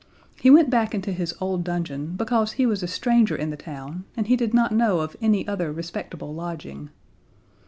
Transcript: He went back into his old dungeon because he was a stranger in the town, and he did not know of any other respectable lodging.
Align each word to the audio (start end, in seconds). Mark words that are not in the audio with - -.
He 0.39 0.49
went 0.49 0.71
back 0.71 0.95
into 0.95 1.11
his 1.11 1.35
old 1.39 1.63
dungeon 1.63 2.15
because 2.15 2.53
he 2.53 2.65
was 2.65 2.81
a 2.81 2.87
stranger 2.87 3.35
in 3.35 3.51
the 3.51 3.55
town, 3.55 4.05
and 4.17 4.25
he 4.25 4.35
did 4.35 4.51
not 4.51 4.71
know 4.71 5.01
of 5.01 5.15
any 5.21 5.47
other 5.47 5.71
respectable 5.71 6.33
lodging. 6.33 6.89